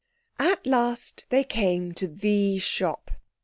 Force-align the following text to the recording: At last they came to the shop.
At 0.39 0.65
last 0.65 1.27
they 1.29 1.43
came 1.43 1.93
to 1.93 2.07
the 2.07 2.57
shop. 2.57 3.11